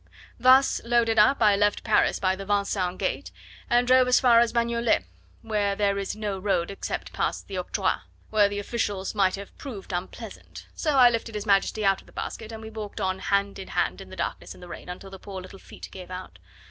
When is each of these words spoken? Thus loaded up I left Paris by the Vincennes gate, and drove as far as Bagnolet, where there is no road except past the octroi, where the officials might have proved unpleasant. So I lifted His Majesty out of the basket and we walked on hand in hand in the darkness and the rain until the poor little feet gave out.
Thus 0.39 0.81
loaded 0.83 1.19
up 1.19 1.43
I 1.43 1.55
left 1.55 1.83
Paris 1.83 2.17
by 2.17 2.35
the 2.35 2.43
Vincennes 2.43 2.97
gate, 2.97 3.29
and 3.69 3.85
drove 3.85 4.07
as 4.07 4.19
far 4.19 4.39
as 4.39 4.51
Bagnolet, 4.51 5.05
where 5.43 5.75
there 5.75 5.99
is 5.99 6.15
no 6.15 6.39
road 6.39 6.71
except 6.71 7.13
past 7.13 7.47
the 7.47 7.59
octroi, 7.59 7.99
where 8.31 8.49
the 8.49 8.57
officials 8.57 9.13
might 9.13 9.35
have 9.35 9.55
proved 9.59 9.93
unpleasant. 9.93 10.65
So 10.73 10.93
I 10.95 11.11
lifted 11.11 11.35
His 11.35 11.45
Majesty 11.45 11.85
out 11.85 12.01
of 12.01 12.07
the 12.07 12.13
basket 12.13 12.51
and 12.51 12.63
we 12.63 12.71
walked 12.71 12.99
on 12.99 13.19
hand 13.19 13.59
in 13.59 13.67
hand 13.67 14.01
in 14.01 14.09
the 14.09 14.15
darkness 14.15 14.55
and 14.55 14.63
the 14.63 14.67
rain 14.67 14.89
until 14.89 15.11
the 15.11 15.19
poor 15.19 15.39
little 15.39 15.59
feet 15.59 15.87
gave 15.91 16.09
out. 16.09 16.39